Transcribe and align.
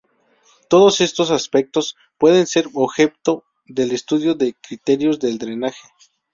Todos 0.67 0.99
estos 0.99 1.29
aspectos 1.29 1.95
pueden 2.17 2.47
ser 2.47 2.65
objeto 2.73 3.43
del 3.67 3.91
estudio 3.91 4.33
de 4.33 4.55
criterios 4.55 5.19
del 5.19 5.37
drenaje. 5.37 5.87